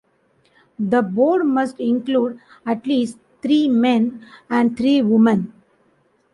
The 0.79 1.03
Board 1.03 1.45
must 1.45 1.79
include 1.79 2.39
at 2.65 2.87
least 2.87 3.19
three 3.43 3.69
men 3.69 4.25
and 4.49 4.75
three 4.75 4.99
women. 5.03 5.53